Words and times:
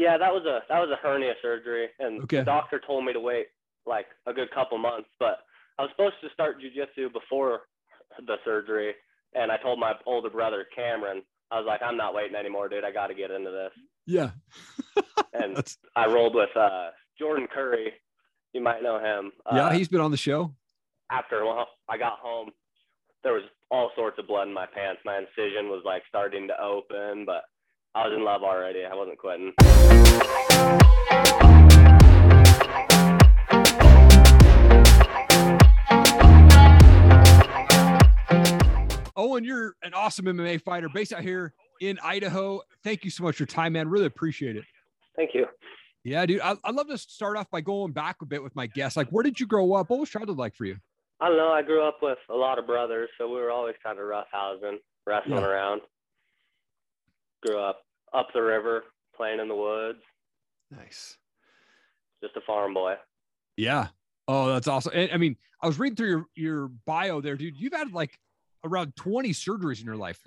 Yeah, 0.00 0.16
that 0.16 0.32
was 0.32 0.44
a 0.46 0.60
that 0.70 0.80
was 0.80 0.88
a 0.90 0.96
hernia 1.06 1.34
surgery, 1.42 1.88
and 1.98 2.22
Okay. 2.22 2.38
the 2.38 2.44
doctor 2.44 2.80
told 2.86 3.04
me 3.04 3.12
to 3.12 3.20
wait 3.20 3.48
like 3.84 4.06
a 4.26 4.32
good 4.32 4.50
couple 4.50 4.78
months. 4.78 5.08
But 5.18 5.40
I 5.78 5.82
was 5.82 5.90
supposed 5.90 6.14
to 6.22 6.30
start 6.32 6.56
jujitsu 6.62 7.12
before 7.12 7.62
the 8.26 8.36
surgery, 8.44 8.94
and 9.34 9.52
I 9.52 9.58
told 9.58 9.78
my 9.78 9.92
older 10.06 10.30
brother 10.30 10.64
Cameron, 10.74 11.22
I 11.50 11.58
was 11.58 11.66
like, 11.66 11.82
I'm 11.82 11.98
not 11.98 12.14
waiting 12.14 12.34
anymore, 12.34 12.68
dude. 12.70 12.82
I 12.84 12.92
got 12.92 13.08
to 13.08 13.14
get 13.14 13.30
into 13.30 13.50
this. 13.50 13.72
Yeah. 14.06 14.30
And 15.32 15.56
That's 15.56 15.76
I 15.94 16.06
rolled 16.06 16.34
with 16.34 16.54
uh, 16.56 16.88
Jordan 17.18 17.46
Curry. 17.54 17.92
You 18.52 18.60
might 18.62 18.82
know 18.82 18.98
him. 18.98 19.30
yeah, 19.52 19.66
Uh, 19.66 19.70
he's 19.70 19.86
been 19.86 20.00
on 20.00 20.10
the 20.10 20.16
show. 20.16 20.52
after 21.10 21.44
well, 21.44 21.68
I 21.88 21.96
got 21.98 22.18
home, 22.18 22.50
there 23.22 23.34
was 23.34 23.44
all 23.70 23.90
sorts 23.94 24.18
of 24.18 24.26
blood 24.26 24.48
in 24.48 24.54
my 24.54 24.66
pants. 24.66 25.02
My 25.04 25.18
incision 25.18 25.68
was 25.68 25.82
like 25.84 26.02
starting 26.08 26.48
to 26.48 26.60
open, 26.60 27.24
but 27.26 27.44
I 27.94 28.06
was 28.06 28.16
in 28.16 28.24
love 28.24 28.42
already. 28.42 28.84
I 28.84 28.94
wasn't 28.94 29.18
quitting. 29.18 29.52
Owen, 39.16 39.44
you're 39.44 39.74
an 39.82 39.92
awesome 39.92 40.24
MMA 40.26 40.62
fighter 40.62 40.88
based 40.88 41.12
out 41.12 41.22
here 41.22 41.52
in 41.80 41.98
Idaho. 42.02 42.60
Thank 42.84 43.04
you 43.04 43.10
so 43.10 43.22
much 43.24 43.36
for 43.36 43.42
your 43.42 43.48
time, 43.48 43.74
man. 43.74 43.88
Really 43.88 44.06
appreciate 44.06 44.56
it. 44.56 44.64
Thank 45.16 45.34
you. 45.34 45.46
Yeah, 46.04 46.24
dude. 46.24 46.40
I, 46.40 46.56
I'd 46.64 46.74
love 46.74 46.88
to 46.88 46.96
start 46.96 47.36
off 47.36 47.50
by 47.50 47.60
going 47.60 47.92
back 47.92 48.16
a 48.22 48.26
bit 48.26 48.42
with 48.42 48.56
my 48.56 48.66
guests. 48.66 48.96
Like, 48.96 49.08
where 49.10 49.22
did 49.22 49.38
you 49.38 49.46
grow 49.46 49.74
up? 49.74 49.90
What 49.90 50.00
was 50.00 50.08
childhood 50.08 50.38
like 50.38 50.54
for 50.56 50.64
you? 50.64 50.76
I 51.20 51.28
don't 51.28 51.36
know. 51.36 51.50
I 51.50 51.60
grew 51.60 51.86
up 51.86 51.98
with 52.00 52.16
a 52.30 52.34
lot 52.34 52.58
of 52.58 52.66
brothers, 52.66 53.10
so 53.18 53.28
we 53.28 53.34
were 53.34 53.50
always 53.50 53.74
kind 53.84 53.98
of 53.98 54.06
roughhousing, 54.06 54.76
wrestling 55.06 55.38
Yeah. 55.40 55.46
around. 55.46 55.82
Grew 57.46 57.58
up 57.58 57.80
up 58.12 58.28
the 58.34 58.42
river, 58.42 58.84
playing 59.16 59.40
in 59.40 59.48
the 59.48 59.54
woods. 59.54 59.98
Nice. 60.70 61.16
Just 62.22 62.36
a 62.36 62.40
farm 62.42 62.74
boy. 62.74 62.94
Yeah. 63.56 63.88
Oh, 64.28 64.48
that's 64.52 64.68
awesome. 64.68 64.92
And, 64.94 65.10
I 65.12 65.16
mean, 65.16 65.36
I 65.62 65.66
was 65.66 65.78
reading 65.78 65.96
through 65.96 66.08
your 66.08 66.24
your 66.34 66.68
bio 66.86 67.20
there, 67.20 67.36
dude. 67.36 67.56
You've 67.56 67.72
had 67.72 67.92
like 67.92 68.18
around 68.64 68.94
20 68.96 69.30
surgeries 69.30 69.80
in 69.80 69.86
your 69.86 69.96
life. 69.96 70.20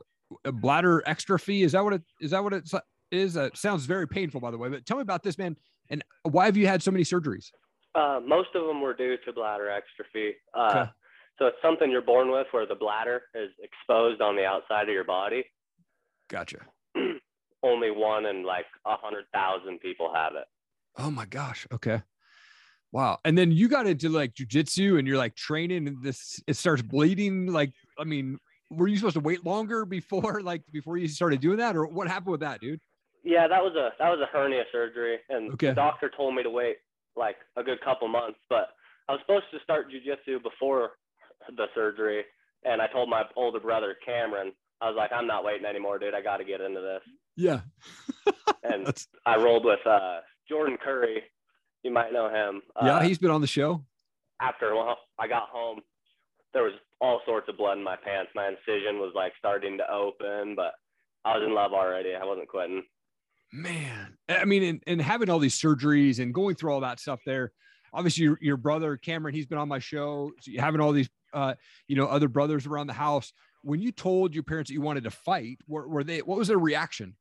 A 0.46 0.52
bladder 0.52 1.04
exstrophy. 1.06 1.64
Is 1.64 1.74
that 1.74 1.84
what 1.84 1.94
it 1.94 2.02
is? 2.20 2.32
That 2.32 2.44
what 2.44 2.54
it 2.54 2.70
is? 3.12 3.34
That 3.36 3.56
sounds 3.58 3.86
very 3.86 4.08
painful, 4.08 4.42
by 4.42 4.50
the 4.52 4.58
way. 4.58 4.70
But 4.70 4.86
tell 4.86 4.98
me 4.98 5.02
about 5.02 5.22
this, 5.24 5.38
man. 5.38 5.56
And 5.90 6.04
why 6.24 6.46
have 6.46 6.58
you 6.58 6.66
had 6.68 6.82
so 6.82 6.90
many 6.92 7.04
surgeries? 7.04 7.52
Uh, 7.94 8.20
most 8.26 8.50
of 8.56 8.66
them 8.66 8.82
were 8.82 8.94
due 8.96 9.18
to 9.26 9.34
bladder 9.34 9.70
exstrophy. 9.70 10.32
Uh, 10.54 10.72
Okay. 10.82 10.90
So 11.40 11.48
it's 11.48 11.58
something 11.64 11.90
you're 11.90 12.02
born 12.04 12.32
with, 12.32 12.46
where 12.52 12.68
the 12.68 12.76
bladder 12.76 13.24
is 13.34 13.50
exposed 13.62 14.22
on 14.22 14.36
the 14.36 14.46
outside 14.46 14.84
of 14.84 14.94
your 14.94 15.04
body. 15.04 15.44
Gotcha. 16.30 16.60
Only 17.64 17.92
one 17.92 18.26
in 18.26 18.44
like 18.44 18.66
a 18.86 18.96
hundred 18.98 19.26
thousand 19.34 19.80
people 19.80 20.12
have 20.14 20.34
it. 20.36 20.46
Oh 20.98 21.10
my 21.10 21.26
gosh. 21.26 21.66
Okay. 21.74 22.02
Wow. 22.92 23.20
And 23.26 23.38
then 23.38 23.52
you 23.52 23.68
got 23.70 23.88
into 23.88 24.10
like 24.10 24.34
jujitsu 24.34 25.00
and 25.00 25.08
you're 25.08 25.18
like 25.18 25.36
training 25.36 25.88
and 25.88 26.04
this 26.04 26.40
it 26.46 26.56
starts 26.58 26.82
bleeding. 26.82 27.48
Like, 27.48 27.72
I 27.98 28.04
mean, 28.04 28.38
were 28.70 28.88
you 28.88 28.98
supposed 28.98 29.16
to 29.16 29.20
wait 29.22 29.46
longer 29.46 29.86
before 29.86 30.42
like 30.44 30.62
before 30.72 30.98
you 30.98 31.08
started 31.08 31.40
doing 31.42 31.58
that? 31.58 31.76
Or 31.76 31.88
what 31.88 32.08
happened 32.08 32.32
with 32.32 32.42
that, 32.42 32.60
dude? 32.62 32.80
Yeah, 33.24 33.48
that 33.48 33.64
was 33.64 33.74
a 33.76 33.92
that 33.98 34.10
was 34.10 34.20
a 34.22 34.26
hernia 34.38 34.64
surgery, 34.72 35.18
and 35.30 35.54
Okay. 35.54 35.68
the 35.70 35.74
doctor 35.74 36.12
told 36.16 36.36
me 36.36 36.44
to 36.44 36.50
wait 36.50 36.78
like 37.16 37.38
a 37.56 37.64
good 37.64 37.80
couple 37.82 38.08
months. 38.10 38.38
But 38.50 38.70
I 39.08 39.14
was 39.14 39.22
supposed 39.22 39.46
to 39.54 39.60
start 39.64 39.88
jujitsu 39.90 40.44
before 40.44 40.92
the 41.56 41.68
surgery, 41.74 42.24
and 42.66 42.82
I 42.82 42.88
told 42.88 43.10
my 43.10 43.24
older 43.38 43.62
brother 43.62 43.96
Cameron, 44.06 44.52
I 44.84 44.88
was 44.88 44.98
like, 44.98 45.12
I'm 45.14 45.28
not 45.28 45.46
waiting 45.46 45.66
anymore, 45.66 45.98
dude. 45.98 46.14
I 46.14 46.22
got 46.22 46.38
to 46.38 46.44
get 46.44 46.60
into 46.60 46.82
this. 46.82 47.02
Yeah. 47.38 47.62
And 48.66 48.88
That's 48.88 49.08
I 49.26 49.36
rolled 49.36 49.66
with 49.66 49.86
uh, 49.86 50.20
Jordan 50.48 50.78
Curry. 50.82 51.22
You 51.84 51.92
might 51.92 52.14
know 52.14 52.30
him. 52.30 52.62
yeah, 52.82 52.98
Uh, 52.98 53.02
he's 53.02 53.18
been 53.18 53.30
on 53.30 53.42
the 53.42 53.48
show. 53.48 53.84
after 54.40 54.74
I 55.20 55.28
got 55.28 55.50
home, 55.50 55.82
there 56.54 56.64
was 56.64 56.72
all 57.02 57.20
sorts 57.26 57.50
of 57.50 57.58
blood 57.58 57.78
in 57.78 57.84
my 57.84 57.98
pants. 57.98 58.32
My 58.36 58.48
incision 58.48 59.00
was 59.00 59.12
like 59.16 59.34
starting 59.38 59.78
to 59.80 59.92
open, 59.92 60.56
but 60.56 60.72
I 61.26 61.38
was 61.38 61.46
in 61.46 61.54
love 61.54 61.74
already. 61.74 62.16
I 62.16 62.24
wasn't 62.24 62.48
quitting. 62.48 62.84
Man. 63.52 64.16
I 64.30 64.46
mean, 64.46 64.64
and, 64.64 64.84
and 64.88 65.02
having 65.02 65.30
all 65.30 65.40
these 65.40 65.60
surgeries 65.60 66.20
and 66.20 66.34
going 66.34 66.56
through 66.56 66.72
all 66.72 66.82
that 66.82 67.02
stuff 67.02 67.20
there. 67.26 67.52
Obviously, 67.94 68.24
your, 68.24 68.38
your 68.42 68.58
brother 68.58 68.96
Cameron, 68.96 69.36
he's 69.36 69.46
been 69.46 69.58
on 69.58 69.68
my 69.68 69.80
show. 69.80 70.32
So 70.40 70.52
you 70.52 70.62
having 70.62 70.80
all 70.80 70.94
these 70.94 71.10
uh, 71.34 71.56
you 71.88 71.96
know, 71.96 72.06
other 72.06 72.28
brothers 72.28 72.66
around 72.66 72.88
the 72.88 72.94
house. 72.94 73.34
When 73.64 73.82
you 73.82 73.92
told 73.92 74.34
your 74.34 74.44
parents 74.44 74.70
that 74.70 74.74
you 74.74 74.82
wanted 74.82 75.06
to 75.06 75.12
fight, 75.12 75.60
were, 75.68 75.88
were 75.88 76.04
they 76.04 76.20
what 76.20 76.38
was 76.38 76.48
their 76.48 76.60
reaction? 76.60 77.16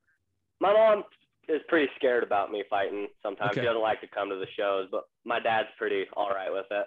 My 0.61 0.73
mom 0.73 1.05
is 1.49 1.61
pretty 1.69 1.91
scared 1.97 2.23
about 2.23 2.51
me 2.51 2.65
fighting 2.69 3.09
sometimes. 3.23 3.53
Okay. 3.53 3.61
She 3.61 3.67
doesn't 3.67 3.83
like 3.83 4.01
to 4.01 4.09
come 4.09 4.29
to 4.29 4.37
the 4.37 4.47
shows, 4.57 4.89
but 4.91 5.05
my 5.25 5.41
dad's 5.41 5.69
pretty 5.79 6.05
all 6.17 6.31
right 6.31 6.53
with 6.53 6.67
it. 6.71 6.87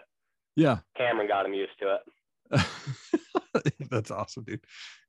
Yeah. 0.55 0.79
Cameron 0.97 1.27
got 1.27 1.45
him 1.45 1.53
used 1.53 1.73
to 1.81 1.95
it. 1.95 2.61
That's 3.89 4.11
awesome, 4.11 4.43
dude. 4.43 4.61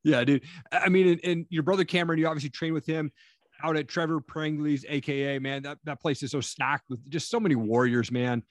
Yeah, 0.02 0.24
dude. 0.24 0.44
I 0.72 0.88
mean, 0.88 1.08
and, 1.08 1.20
and 1.24 1.46
your 1.48 1.62
brother 1.62 1.84
Cameron, 1.84 2.18
you 2.18 2.26
obviously 2.26 2.50
trained 2.50 2.74
with 2.74 2.86
him 2.86 3.12
out 3.62 3.76
at 3.76 3.88
Trevor 3.88 4.20
Prangley's, 4.20 4.84
aka 4.88 5.38
man. 5.38 5.62
That 5.62 5.78
that 5.84 6.00
place 6.00 6.22
is 6.22 6.30
so 6.30 6.40
stacked 6.40 6.88
with 6.90 7.08
just 7.08 7.30
so 7.30 7.40
many 7.40 7.54
warriors, 7.54 8.10
man. 8.10 8.42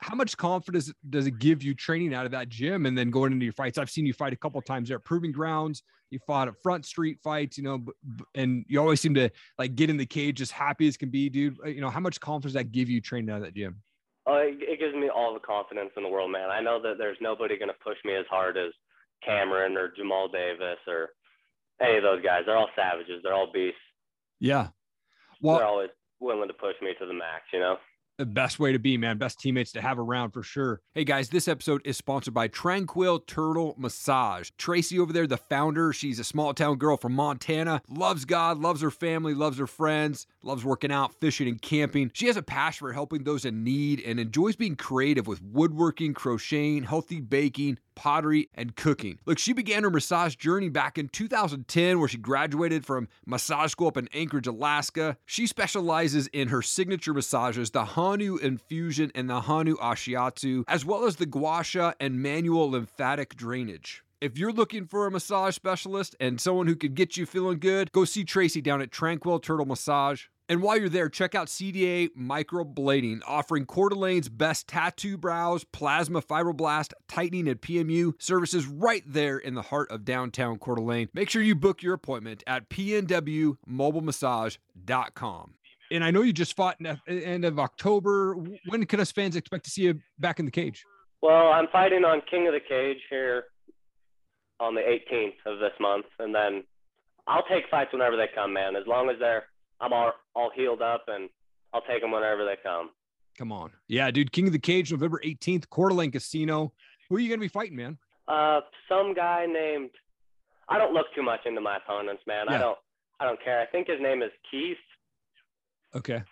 How 0.00 0.14
much 0.14 0.36
confidence 0.36 0.90
does 1.10 1.26
it 1.26 1.38
give 1.38 1.62
you 1.62 1.74
training 1.74 2.14
out 2.14 2.24
of 2.24 2.32
that 2.32 2.48
gym 2.48 2.86
and 2.86 2.96
then 2.96 3.10
going 3.10 3.32
into 3.32 3.44
your 3.44 3.52
fights? 3.52 3.76
I've 3.76 3.90
seen 3.90 4.06
you 4.06 4.14
fight 4.14 4.32
a 4.32 4.36
couple 4.36 4.60
times 4.62 4.88
there 4.88 4.96
at 4.96 5.04
Proving 5.04 5.30
Grounds. 5.30 5.82
You 6.10 6.18
fought 6.26 6.48
at 6.48 6.54
Front 6.62 6.86
Street 6.86 7.18
fights, 7.22 7.58
you 7.58 7.64
know, 7.64 7.84
and 8.34 8.64
you 8.66 8.80
always 8.80 9.00
seem 9.00 9.14
to 9.14 9.28
like 9.58 9.76
get 9.76 9.90
in 9.90 9.98
the 9.98 10.06
cage 10.06 10.40
as 10.40 10.50
happy 10.50 10.88
as 10.88 10.96
can 10.96 11.10
be, 11.10 11.28
dude. 11.28 11.58
Uh, 11.64 11.68
You 11.68 11.82
know, 11.82 11.90
how 11.90 12.00
much 12.00 12.18
confidence 12.18 12.54
does 12.54 12.54
that 12.54 12.72
give 12.72 12.88
you 12.88 13.00
training 13.00 13.30
out 13.30 13.36
of 13.36 13.42
that 13.42 13.54
gym? 13.54 13.82
Oh, 14.26 14.36
it, 14.36 14.56
it 14.60 14.78
gives 14.80 14.94
me 14.94 15.08
all 15.08 15.34
the 15.34 15.40
confidence 15.40 15.90
in 15.96 16.02
the 16.02 16.08
world, 16.08 16.32
man. 16.32 16.50
I 16.50 16.60
know 16.60 16.80
that 16.82 16.96
there's 16.98 17.18
nobody 17.20 17.58
going 17.58 17.68
to 17.68 17.84
push 17.84 17.98
me 18.04 18.14
as 18.16 18.26
hard 18.30 18.56
as 18.56 18.72
Cameron 19.24 19.76
or 19.76 19.92
Jamal 19.94 20.28
Davis 20.28 20.78
or 20.86 21.10
any 21.80 21.98
of 21.98 22.02
those 22.02 22.22
guys. 22.22 22.42
They're 22.46 22.56
all 22.56 22.70
savages. 22.74 23.20
They're 23.22 23.34
all 23.34 23.52
beasts. 23.52 23.78
Yeah. 24.40 24.68
Well, 25.42 25.58
They're 25.58 25.66
always 25.66 25.90
willing 26.20 26.48
to 26.48 26.54
push 26.54 26.74
me 26.82 26.94
to 26.98 27.06
the 27.06 27.14
max, 27.14 27.44
you 27.52 27.60
know? 27.60 27.76
The 28.20 28.26
best 28.26 28.60
way 28.60 28.70
to 28.70 28.78
be, 28.78 28.98
man. 28.98 29.16
Best 29.16 29.40
teammates 29.40 29.72
to 29.72 29.80
have 29.80 29.98
around 29.98 30.32
for 30.32 30.42
sure. 30.42 30.82
Hey 30.92 31.04
guys, 31.04 31.30
this 31.30 31.48
episode 31.48 31.80
is 31.86 31.96
sponsored 31.96 32.34
by 32.34 32.48
Tranquil 32.48 33.20
Turtle 33.20 33.74
Massage. 33.78 34.50
Tracy 34.58 34.98
over 34.98 35.10
there, 35.10 35.26
the 35.26 35.38
founder, 35.38 35.90
she's 35.94 36.18
a 36.18 36.24
small 36.24 36.52
town 36.52 36.76
girl 36.76 36.98
from 36.98 37.14
Montana, 37.14 37.80
loves 37.88 38.26
God, 38.26 38.58
loves 38.58 38.82
her 38.82 38.90
family, 38.90 39.32
loves 39.32 39.56
her 39.56 39.66
friends, 39.66 40.26
loves 40.42 40.66
working 40.66 40.92
out, 40.92 41.14
fishing, 41.18 41.48
and 41.48 41.62
camping. 41.62 42.10
She 42.12 42.26
has 42.26 42.36
a 42.36 42.42
passion 42.42 42.86
for 42.86 42.92
helping 42.92 43.24
those 43.24 43.46
in 43.46 43.64
need 43.64 44.02
and 44.04 44.20
enjoys 44.20 44.54
being 44.54 44.76
creative 44.76 45.26
with 45.26 45.42
woodworking, 45.42 46.12
crocheting, 46.12 46.82
healthy 46.82 47.22
baking, 47.22 47.78
pottery, 48.00 48.48
and 48.54 48.74
cooking. 48.76 49.18
Look, 49.26 49.38
she 49.38 49.52
began 49.52 49.82
her 49.82 49.90
massage 49.90 50.34
journey 50.34 50.70
back 50.70 50.96
in 50.96 51.10
2010, 51.10 51.98
where 51.98 52.08
she 52.08 52.16
graduated 52.16 52.86
from 52.86 53.08
massage 53.26 53.72
school 53.72 53.88
up 53.88 53.98
in 53.98 54.08
Anchorage, 54.14 54.46
Alaska. 54.46 55.18
She 55.26 55.46
specializes 55.46 56.26
in 56.28 56.48
her 56.48 56.62
signature 56.62 57.12
massages, 57.12 57.72
the 57.72 57.84
Hanu 57.84 58.38
infusion 58.38 59.12
and 59.14 59.28
the 59.28 59.42
Hanu 59.42 59.76
ashiatsu, 59.76 60.64
as 60.66 60.82
well 60.82 61.04
as 61.04 61.16
the 61.16 61.26
gua 61.26 61.62
sha 61.62 61.92
and 62.00 62.22
manual 62.22 62.70
lymphatic 62.70 63.36
drainage. 63.36 64.02
If 64.22 64.38
you're 64.38 64.52
looking 64.52 64.86
for 64.86 65.06
a 65.06 65.10
massage 65.10 65.54
specialist 65.54 66.16
and 66.18 66.40
someone 66.40 66.68
who 66.68 66.76
could 66.76 66.94
get 66.94 67.18
you 67.18 67.26
feeling 67.26 67.58
good, 67.58 67.92
go 67.92 68.06
see 68.06 68.24
Tracy 68.24 68.62
down 68.62 68.80
at 68.80 68.90
Tranquil 68.90 69.40
Turtle 69.40 69.66
Massage. 69.66 70.24
And 70.50 70.60
while 70.62 70.76
you're 70.76 70.88
there, 70.88 71.08
check 71.08 71.36
out 71.36 71.46
CDA 71.46 72.08
Microblading, 72.18 73.20
offering 73.24 73.66
Coeur 73.66 73.90
d'Alene's 73.90 74.28
best 74.28 74.66
tattoo 74.66 75.16
brows, 75.16 75.62
plasma 75.62 76.20
fibroblast, 76.20 76.92
tightening, 77.06 77.46
and 77.46 77.60
PMU 77.60 78.20
services 78.20 78.66
right 78.66 79.04
there 79.06 79.38
in 79.38 79.54
the 79.54 79.62
heart 79.62 79.92
of 79.92 80.04
downtown 80.04 80.58
Coeur 80.58 80.74
d'Alene. 80.74 81.08
Make 81.14 81.30
sure 81.30 81.40
you 81.40 81.54
book 81.54 81.84
your 81.84 81.94
appointment 81.94 82.42
at 82.48 82.68
pnwmobilemassage.com. 82.68 85.54
And 85.92 86.02
I 86.02 86.10
know 86.10 86.22
you 86.22 86.32
just 86.32 86.56
fought 86.56 86.78
in 86.80 86.98
the 87.06 87.24
end 87.24 87.44
of 87.44 87.60
October. 87.60 88.34
When 88.66 88.84
can 88.86 88.98
us 88.98 89.12
fans 89.12 89.36
expect 89.36 89.66
to 89.66 89.70
see 89.70 89.82
you 89.82 90.00
back 90.18 90.40
in 90.40 90.46
the 90.46 90.50
cage? 90.50 90.84
Well, 91.22 91.52
I'm 91.52 91.68
fighting 91.68 92.04
on 92.04 92.22
King 92.28 92.48
of 92.48 92.54
the 92.54 92.60
Cage 92.68 92.98
here 93.08 93.44
on 94.58 94.74
the 94.74 94.80
18th 94.80 95.36
of 95.46 95.60
this 95.60 95.74
month, 95.78 96.06
and 96.18 96.34
then 96.34 96.64
I'll 97.28 97.44
take 97.44 97.70
fights 97.70 97.92
whenever 97.92 98.16
they 98.16 98.26
come, 98.34 98.52
man. 98.52 98.74
As 98.74 98.88
long 98.88 99.10
as 99.10 99.16
they're 99.20 99.44
I'm 99.80 99.92
all 99.92 100.12
all 100.34 100.50
healed 100.54 100.82
up, 100.82 101.04
and 101.08 101.28
I'll 101.72 101.82
take 101.82 102.02
them 102.02 102.12
whenever 102.12 102.44
they 102.44 102.56
come. 102.62 102.90
Come 103.38 103.52
on. 103.52 103.70
Yeah, 103.88 104.10
dude. 104.10 104.32
King 104.32 104.46
of 104.48 104.52
the 104.52 104.58
Cage, 104.58 104.92
November 104.92 105.20
18th, 105.24 105.68
Coeur 105.70 105.88
d'Alene 105.88 106.10
Casino. 106.10 106.72
Who 107.08 107.16
are 107.16 107.20
you 107.20 107.28
going 107.28 107.40
to 107.40 107.44
be 107.44 107.48
fighting, 107.48 107.76
man? 107.76 107.98
Uh, 108.28 108.60
some 108.88 109.14
guy 109.14 109.46
named 109.46 109.90
I 110.68 110.78
don't 110.78 110.92
look 110.92 111.06
too 111.14 111.22
much 111.22 111.40
into 111.46 111.60
my 111.60 111.78
opponents, 111.78 112.22
man. 112.26 112.48
I 112.48 112.58
don't 112.58 112.78
I 113.18 113.24
don't 113.24 113.42
care. 113.42 113.60
I 113.60 113.66
think 113.66 113.88
his 113.88 114.00
name 114.00 114.22
is 114.22 114.30
Keith. 114.50 114.76
Okay. 115.94 116.22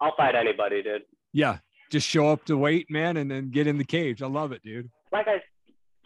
I'll 0.00 0.16
fight 0.16 0.34
anybody, 0.34 0.82
dude. 0.82 1.02
Yeah. 1.32 1.58
Just 1.90 2.08
show 2.08 2.28
up 2.30 2.44
to 2.46 2.56
wait, 2.56 2.90
man, 2.90 3.18
and 3.18 3.30
then 3.30 3.50
get 3.50 3.66
in 3.66 3.76
the 3.76 3.84
cage. 3.84 4.22
I 4.22 4.26
love 4.26 4.52
it, 4.52 4.62
dude. 4.62 4.90
Like 5.12 5.28
I 5.28 5.36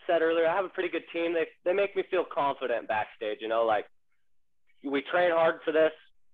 said 0.07 0.23
earlier, 0.23 0.47
I 0.49 0.57
have 0.57 0.65
a 0.65 0.71
pretty 0.71 0.89
good 0.89 1.05
team. 1.13 1.33
They 1.33 1.47
they 1.65 1.73
make 1.73 1.95
me 1.95 2.03
feel 2.11 2.25
confident 2.25 2.89
backstage. 2.89 3.39
You 3.41 3.49
know, 3.49 3.65
like 3.65 3.87
we 4.85 5.03
train 5.11 5.31
hard 5.31 5.61
for 5.65 5.73
this. 5.73 5.93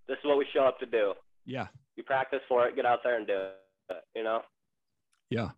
This 0.08 0.18
is 0.18 0.24
what 0.24 0.38
we 0.38 0.46
show 0.52 0.64
up 0.64 0.78
to 0.80 0.86
do. 0.86 1.14
Yeah. 1.44 1.68
You 1.96 2.02
practice 2.02 2.40
for 2.48 2.66
it, 2.66 2.76
get 2.76 2.86
out 2.86 3.00
there 3.04 3.16
and 3.16 3.26
do 3.26 3.34
it. 3.90 3.96
You 4.14 4.24
know. 4.24 4.40
Yeah. 5.30 5.50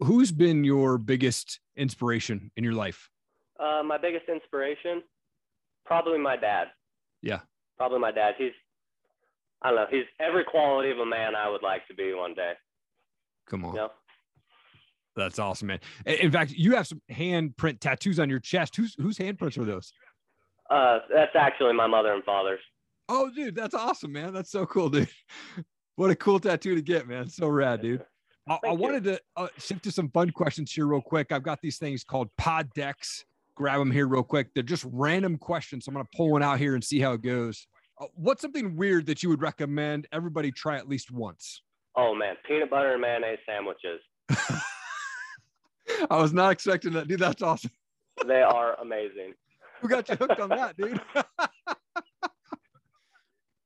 Who's 0.00 0.32
been 0.32 0.64
your 0.64 0.98
biggest 0.98 1.60
inspiration 1.76 2.50
in 2.56 2.64
your 2.64 2.72
life? 2.72 3.10
Uh, 3.58 3.82
my 3.84 3.98
biggest 3.98 4.28
inspiration, 4.28 5.02
probably 5.84 6.18
my 6.18 6.36
dad. 6.36 6.68
Yeah. 7.22 7.40
Probably 7.76 7.98
my 7.98 8.10
dad. 8.10 8.34
He's, 8.38 8.52
I 9.60 9.68
don't 9.68 9.76
know, 9.76 9.86
he's 9.90 10.06
every 10.18 10.44
quality 10.44 10.90
of 10.90 10.98
a 10.98 11.06
man 11.06 11.34
I 11.34 11.50
would 11.50 11.62
like 11.62 11.86
to 11.88 11.94
be 11.94 12.14
one 12.14 12.34
day. 12.34 12.52
Come 13.46 13.64
on. 13.64 13.74
You 13.74 13.80
know? 13.80 13.90
That's 15.16 15.38
awesome, 15.38 15.68
man. 15.68 15.80
In 16.06 16.30
fact, 16.30 16.52
you 16.52 16.76
have 16.76 16.86
some 16.86 17.02
handprint 17.10 17.80
tattoos 17.80 18.18
on 18.18 18.30
your 18.30 18.38
chest. 18.38 18.76
Whose 18.76 18.94
whose 18.96 19.18
handprints 19.18 19.58
are 19.58 19.64
those? 19.64 19.92
Uh, 20.70 21.00
that's 21.12 21.34
actually 21.34 21.74
my 21.74 21.88
mother 21.88 22.12
and 22.14 22.22
father's. 22.24 22.60
Oh, 23.12 23.28
dude, 23.28 23.56
that's 23.56 23.74
awesome, 23.74 24.12
man. 24.12 24.32
That's 24.32 24.52
so 24.52 24.64
cool, 24.66 24.88
dude. 24.88 25.08
What 25.96 26.08
a 26.08 26.16
cool 26.16 26.40
tattoo 26.40 26.74
to 26.74 26.80
get, 26.80 27.06
man. 27.06 27.28
So 27.28 27.46
rad, 27.46 27.82
dude. 27.82 28.02
I, 28.48 28.58
I 28.68 28.72
wanted 28.72 29.04
to 29.04 29.20
uh, 29.36 29.48
shift 29.58 29.82
to 29.84 29.92
some 29.92 30.08
fun 30.08 30.30
questions 30.30 30.72
here, 30.72 30.86
real 30.86 31.02
quick. 31.02 31.30
I've 31.30 31.42
got 31.42 31.60
these 31.60 31.76
things 31.76 32.04
called 32.04 32.30
pod 32.38 32.72
decks. 32.74 33.26
Grab 33.54 33.80
them 33.80 33.90
here, 33.90 34.08
real 34.08 34.22
quick. 34.22 34.48
They're 34.54 34.62
just 34.62 34.86
random 34.90 35.36
questions. 35.36 35.84
So 35.84 35.90
I'm 35.90 35.94
going 35.94 36.06
to 36.06 36.16
pull 36.16 36.30
one 36.30 36.42
out 36.42 36.58
here 36.58 36.74
and 36.74 36.82
see 36.82 37.00
how 37.00 37.12
it 37.12 37.20
goes. 37.20 37.66
Uh, 38.00 38.06
what's 38.14 38.40
something 38.40 38.76
weird 38.76 39.04
that 39.06 39.22
you 39.22 39.28
would 39.28 39.42
recommend 39.42 40.08
everybody 40.10 40.50
try 40.50 40.78
at 40.78 40.88
least 40.88 41.10
once? 41.10 41.60
Oh, 41.96 42.14
man. 42.14 42.36
Peanut 42.48 42.70
butter 42.70 42.92
and 42.92 43.02
mayonnaise 43.02 43.40
sandwiches. 43.44 44.00
I 46.10 46.16
was 46.16 46.32
not 46.32 46.50
expecting 46.50 46.94
that, 46.94 47.08
dude. 47.08 47.20
That's 47.20 47.42
awesome. 47.42 47.72
They 48.26 48.40
are 48.40 48.80
amazing. 48.80 49.34
Who 49.82 49.88
got 49.88 50.08
you 50.08 50.16
hooked 50.16 50.40
on 50.40 50.48
that, 50.48 50.78
dude? 50.78 50.98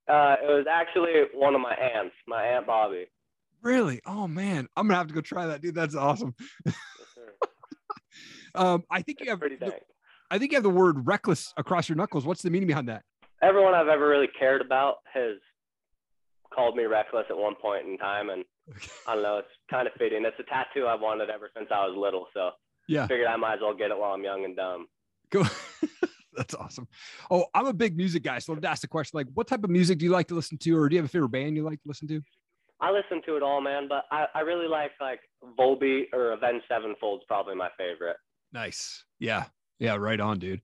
Uh, 0.09 0.37
it 0.43 0.47
was 0.47 0.67
actually 0.71 1.12
one 1.33 1.55
of 1.55 1.61
my 1.61 1.75
aunts, 1.75 2.15
my 2.27 2.43
aunt 2.45 2.67
Bobby. 2.67 3.06
Really? 3.62 4.01
Oh 4.06 4.29
man, 4.29 4.69
I'm 4.77 4.87
gonna 4.87 4.99
have 4.99 5.09
to 5.09 5.15
go 5.15 5.23
try 5.23 5.47
that, 5.47 5.62
dude. 5.62 5.75
That's 5.75 5.95
awesome. 5.95 6.35
Yes, 6.67 6.75
um, 8.55 8.85
I 8.91 9.01
think 9.01 9.21
you 9.21 9.31
have 9.31 9.41
pretty 9.41 9.56
dang. 9.56 9.73
I 10.31 10.39
think 10.39 10.53
you 10.53 10.56
have 10.56 10.62
the 10.62 10.71
word 10.71 11.06
reckless 11.06 11.53
across 11.56 11.89
your 11.89 11.97
knuckles. 11.97 12.27
What's 12.27 12.43
the 12.43 12.51
meaning 12.51 12.67
behind 12.67 12.89
that? 12.89 13.03
Everyone 13.43 13.75
I've 13.75 13.89
ever 13.89 14.09
really 14.09 14.29
cared 14.39 14.61
about 14.61 14.97
has 15.12 15.37
called 16.55 16.77
me 16.77 16.85
reckless 16.85 17.25
at 17.31 17.37
one 17.37 17.55
point 17.61 17.87
in 17.87 17.97
time, 17.99 18.31
and 18.31 18.45
I 19.09 19.15
don't 19.15 19.23
know. 19.23 19.39
It's 19.39 19.49
kind 19.71 19.87
of 19.87 19.95
fitting. 19.95 20.25
It's 20.25 20.37
a 20.39 20.43
tattoo 20.45 20.87
I've 20.87 21.01
wanted 21.01 21.31
ever 21.31 21.51
since 21.56 21.69
I 21.71 21.87
was 21.87 21.97
little, 21.97 22.27
so 22.35 22.51
yeah, 22.89 23.06
figured 23.06 23.29
I 23.29 23.37
might 23.37 23.55
as 23.55 23.61
well 23.62 23.75
get 23.75 23.91
it 23.91 23.99
while 23.99 24.12
I'm 24.12 24.25
young 24.25 24.45
and 24.45 24.55
dumb. 24.55 24.87
Go. 25.31 25.45
That's 26.36 26.54
awesome. 26.54 26.88
Oh, 27.31 27.46
I'm 27.54 27.66
a 27.66 27.72
big 27.72 27.96
music 27.96 28.22
guy, 28.22 28.38
so 28.38 28.50
I 28.50 28.54
wanted 28.54 28.62
to 28.62 28.70
ask 28.70 28.82
the 28.82 28.88
question 28.88 29.16
like, 29.16 29.26
what 29.34 29.46
type 29.46 29.64
of 29.64 29.70
music 29.70 29.98
do 29.98 30.04
you 30.04 30.10
like 30.10 30.28
to 30.28 30.34
listen 30.34 30.58
to, 30.58 30.76
or 30.76 30.88
do 30.88 30.94
you 30.96 31.02
have 31.02 31.08
a 31.08 31.12
favorite 31.12 31.31
band 31.31 31.56
you 31.56 31.62
like 31.62 31.81
to 31.82 31.88
listen 31.88 32.08
to? 32.08 32.22
I 32.81 32.90
listen 32.90 33.22
to 33.26 33.36
it 33.36 33.42
all, 33.42 33.60
man, 33.60 33.86
but 33.88 34.04
I, 34.10 34.26
I 34.34 34.40
really 34.40 34.69
like 34.69 34.90
like 35.00 35.20
Volbeat 35.58 36.12
or 36.12 36.32
Avenged 36.32 36.64
Sevenfold's 36.69 37.25
probably 37.26 37.54
my 37.54 37.70
favorite. 37.78 38.16
Nice. 38.52 39.04
Yeah. 39.19 39.44
Yeah. 39.78 39.96
Right 39.96 40.20
on, 40.20 40.38
dude. 40.38 40.60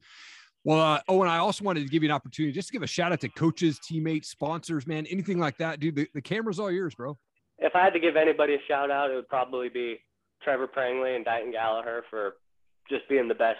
Well, 0.64 0.80
uh, 0.80 1.00
oh, 1.08 1.22
and 1.22 1.30
I 1.30 1.38
also 1.38 1.64
wanted 1.64 1.84
to 1.84 1.88
give 1.88 2.02
you 2.02 2.10
an 2.10 2.14
opportunity 2.14 2.52
just 2.52 2.68
to 2.68 2.72
give 2.72 2.82
a 2.82 2.86
shout 2.86 3.12
out 3.12 3.20
to 3.20 3.28
coaches, 3.30 3.78
teammates, 3.78 4.28
sponsors, 4.28 4.86
man, 4.86 5.06
anything 5.06 5.38
like 5.38 5.56
that, 5.56 5.80
dude. 5.80 5.96
The, 5.96 6.08
the 6.12 6.20
camera's 6.20 6.60
all 6.60 6.70
yours, 6.70 6.94
bro. 6.94 7.16
If 7.58 7.74
I 7.74 7.82
had 7.82 7.94
to 7.94 8.00
give 8.00 8.16
anybody 8.16 8.54
a 8.54 8.58
shout 8.68 8.90
out, 8.90 9.10
it 9.10 9.14
would 9.14 9.28
probably 9.28 9.70
be 9.70 10.00
Trevor 10.42 10.66
Prangley 10.66 11.16
and 11.16 11.24
Dighton 11.24 11.52
Gallagher 11.52 12.04
for 12.10 12.34
just 12.90 13.08
being 13.08 13.28
the 13.28 13.34
best 13.34 13.58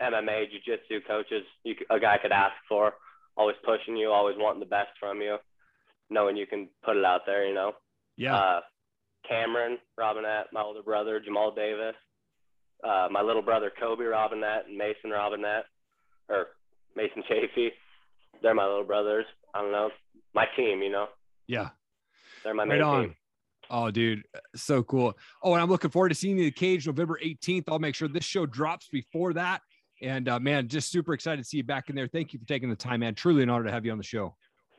MMA 0.00 0.50
jiu-jitsu 0.50 1.06
coaches 1.06 1.44
you, 1.64 1.74
a 1.90 1.98
guy 1.98 2.18
could 2.20 2.32
ask 2.32 2.54
for. 2.68 2.94
Always 3.36 3.56
pushing 3.64 3.96
you, 3.96 4.10
always 4.10 4.36
wanting 4.38 4.60
the 4.60 4.66
best 4.66 4.90
from 4.98 5.20
you, 5.20 5.36
knowing 6.10 6.36
you 6.36 6.46
can 6.46 6.68
put 6.84 6.96
it 6.96 7.04
out 7.04 7.20
there. 7.26 7.46
You 7.46 7.54
know. 7.54 7.72
Yeah. 8.16 8.36
Uh, 8.36 8.60
Cameron 9.28 9.78
Robinette, 9.96 10.46
my 10.52 10.62
older 10.62 10.82
brother 10.82 11.20
Jamal 11.20 11.52
Davis, 11.54 11.94
uh, 12.82 13.08
my 13.10 13.22
little 13.22 13.42
brother 13.42 13.70
Kobe 13.78 14.04
Robinette 14.04 14.66
and 14.68 14.76
Mason 14.76 15.10
Robinette, 15.10 15.66
or 16.28 16.48
Mason 16.96 17.22
Chafee. 17.30 17.70
They're 18.42 18.54
my 18.54 18.66
little 18.66 18.84
brothers. 18.84 19.26
I 19.54 19.62
don't 19.62 19.72
know. 19.72 19.90
My 20.34 20.46
team, 20.56 20.82
you 20.82 20.90
know. 20.90 21.06
Yeah. 21.46 21.70
They're 22.44 22.54
my 22.54 22.64
main 22.64 22.82
on. 22.82 23.02
team. 23.02 23.14
Oh, 23.70 23.90
dude, 23.90 24.24
so 24.56 24.82
cool. 24.82 25.12
Oh, 25.42 25.52
and 25.52 25.62
I'm 25.62 25.68
looking 25.68 25.90
forward 25.90 26.08
to 26.08 26.14
seeing 26.14 26.36
you 26.36 26.44
in 26.44 26.46
the 26.46 26.52
cage 26.52 26.86
November 26.86 27.18
18th. 27.22 27.64
I'll 27.68 27.78
make 27.78 27.94
sure 27.94 28.08
this 28.08 28.24
show 28.24 28.46
drops 28.46 28.88
before 28.88 29.34
that. 29.34 29.60
And 30.02 30.28
uh, 30.28 30.38
man, 30.38 30.68
just 30.68 30.90
super 30.90 31.12
excited 31.12 31.42
to 31.42 31.48
see 31.48 31.58
you 31.58 31.64
back 31.64 31.88
in 31.88 31.96
there. 31.96 32.06
Thank 32.06 32.32
you 32.32 32.38
for 32.38 32.46
taking 32.46 32.70
the 32.70 32.76
time, 32.76 33.00
man. 33.00 33.14
Truly 33.14 33.42
an 33.42 33.50
honor 33.50 33.64
to 33.64 33.70
have 33.70 33.84
you 33.84 33.92
on 33.92 33.98
the 33.98 34.04
show. 34.04 34.34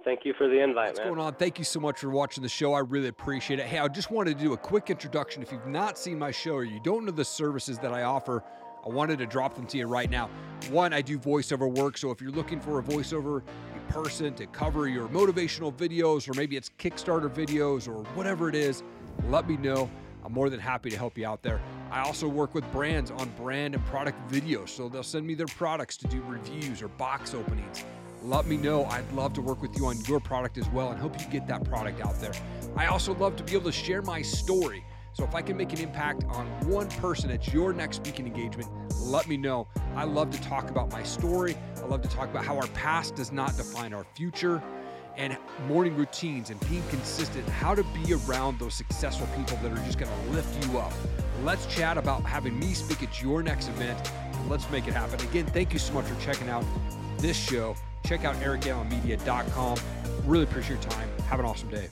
Thank 0.06 0.24
you 0.24 0.34
for 0.38 0.48
the 0.48 0.64
invite, 0.64 0.76
man. 0.76 0.86
What's 0.86 1.00
man. 1.00 1.08
going 1.10 1.20
on? 1.20 1.34
Thank 1.36 1.60
you 1.60 1.66
so 1.66 1.80
much 1.80 2.00
for 2.00 2.10
watching 2.10 2.42
the 2.42 2.50
show. 2.50 2.74
I 2.74 2.80
really 2.80 3.10
appreciate 3.10 3.60
it. 3.60 3.66
Hey, 3.66 3.80
I 3.80 3.88
just 3.90 4.12
wanted 4.12 4.38
to 4.38 4.44
do 4.44 4.54
a 4.54 4.58
quick 4.58 4.90
introduction. 4.90 5.44
If 5.44 5.52
you've 5.52 5.68
not 5.68 5.98
seen 5.98 6.18
my 6.18 6.32
show 6.32 6.54
or 6.54 6.64
you 6.64 6.80
don't 6.84 7.06
know 7.06 7.12
the 7.12 7.26
services 7.26 7.78
that 7.80 7.94
I 7.94 8.04
offer, 8.04 8.44
I 8.86 8.90
wanted 8.90 9.20
to 9.20 9.26
drop 9.26 9.56
them 9.56 9.68
to 9.68 9.78
you 9.78 9.88
right 9.88 10.10
now. 10.10 10.30
One, 10.70 10.94
I 10.94 11.02
do 11.02 11.20
voiceover 11.20 11.70
work. 11.70 11.98
So 11.98 12.12
if 12.12 12.22
you're 12.22 12.32
looking 12.32 12.62
for 12.62 12.80
a 12.80 12.84
voiceover 12.84 13.44
person 13.90 14.34
to 14.36 14.48
cover 14.48 14.88
your 14.88 15.10
motivational 15.10 15.74
videos, 15.74 16.30
or 16.30 16.34
maybe 16.34 16.56
it's 16.56 16.70
Kickstarter 16.80 17.30
videos 17.30 17.88
or 17.88 18.04
whatever 18.14 18.48
it 18.48 18.56
is, 18.56 18.84
let 19.28 19.50
me 19.50 19.58
know. 19.58 19.90
I'm 20.24 20.32
more 20.32 20.50
than 20.50 20.60
happy 20.60 20.90
to 20.90 20.98
help 20.98 21.18
you 21.18 21.28
out 21.28 21.42
there. 21.42 21.60
I 21.92 22.02
also 22.02 22.28
work 22.28 22.54
with 22.54 22.70
brands 22.72 23.10
on 23.10 23.30
brand 23.38 23.74
and 23.74 23.84
product 23.86 24.18
videos. 24.32 24.70
So 24.70 24.90
they'll 24.90 25.04
send 25.04 25.26
me 25.26 25.34
their 25.34 25.48
products 25.48 25.98
to 25.98 26.08
do 26.08 26.22
reviews 26.24 26.82
or 26.82 26.88
box 26.88 27.34
openings. 27.34 27.84
Let 28.22 28.46
me 28.48 28.58
know. 28.58 28.86
I'd 28.86 29.12
love 29.14 29.34
to 29.34 29.42
work 29.42 29.62
with 29.62 29.78
you 29.78 29.88
on 29.88 30.00
your 30.06 30.20
product 30.20 30.58
as 30.58 30.68
well 30.70 30.90
and 30.90 31.00
help 31.00 31.20
you 31.20 31.26
get 31.28 31.48
that 31.48 31.64
product 31.64 32.02
out 32.02 32.20
there. 32.20 32.34
I 32.76 32.88
also 32.88 33.16
love 33.16 33.36
to 33.38 33.44
be 33.44 33.54
able 33.54 33.66
to 33.66 33.72
share 33.72 34.02
my 34.02 34.22
story. 34.22 34.86
So 35.14 35.24
if 35.24 35.34
I 35.34 35.42
can 35.42 35.58
make 35.58 35.74
an 35.74 35.80
impact 35.80 36.24
on 36.26 36.46
one 36.70 36.88
person 36.88 37.32
at 37.32 37.52
your 37.52 37.74
next 37.74 37.98
speaking 37.98 38.28
engagement, 38.28 38.70
let 39.02 39.28
me 39.28 39.38
know. 39.38 39.68
I 39.96 40.04
love 40.04 40.30
to 40.32 40.42
talk 40.42 40.70
about 40.70 40.92
my 40.92 41.02
story. 41.02 41.58
I 41.78 41.86
love 41.88 42.02
to 42.04 42.10
talk 42.10 42.30
about 42.30 42.46
how 42.46 42.58
our 42.58 42.68
past 42.68 43.16
does 43.16 43.32
not 43.32 43.58
define 43.58 43.94
our 43.94 44.06
future 44.16 44.62
and 45.20 45.38
morning 45.68 45.96
routines 45.96 46.50
and 46.50 46.60
being 46.68 46.82
consistent, 46.90 47.48
how 47.48 47.76
to 47.76 47.84
be 47.84 48.14
around 48.14 48.58
those 48.58 48.74
successful 48.74 49.28
people 49.38 49.58
that 49.62 49.72
are 49.72 49.86
just 49.86 50.00
going 50.00 50.12
to 50.12 50.32
lift 50.32 50.66
you 50.66 50.80
up. 50.80 50.94
Let's 51.44 51.66
chat 51.68 51.98
about 51.98 52.24
having 52.24 52.58
me 52.58 52.74
speak 52.74 53.04
at 53.04 53.22
your 53.22 53.44
next 53.44 53.68
event. 53.68 54.12
And 54.34 54.50
let's 54.50 54.70
make 54.72 54.88
it 54.88 54.94
happen. 54.94 55.20
Again, 55.28 55.46
thank 55.46 55.74
you 55.74 55.80
so 55.80 55.94
much 55.94 56.06
for 56.06 56.20
checking 56.20 56.50
out 56.50 56.66
this 57.18 57.38
show. 57.38 57.76
Check 58.06 58.26
out 58.26 58.36
ericallenmedia.com. 58.38 59.78
Really 60.26 60.46
appreciate 60.46 60.82
your 60.82 60.92
time. 60.92 61.10
Have 61.28 61.40
an 61.40 61.46
awesome 61.46 61.70
day. 61.70 61.88